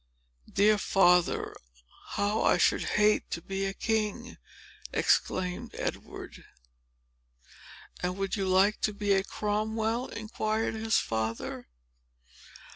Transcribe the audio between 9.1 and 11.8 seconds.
a Cromwell?" inquired his father.